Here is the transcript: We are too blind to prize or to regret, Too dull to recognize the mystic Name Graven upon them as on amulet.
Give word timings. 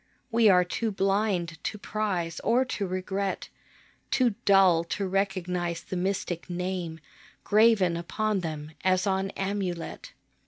We 0.31 0.49
are 0.49 0.63
too 0.63 0.89
blind 0.91 1.63
to 1.63 1.77
prize 1.77 2.39
or 2.39 2.65
to 2.65 2.87
regret, 2.87 3.49
Too 4.09 4.33
dull 4.45 4.83
to 4.85 5.05
recognize 5.07 5.83
the 5.83 5.95
mystic 5.95 6.49
Name 6.49 6.99
Graven 7.43 7.95
upon 7.95 8.39
them 8.39 8.71
as 8.83 9.05
on 9.05 9.29
amulet. 9.37 10.13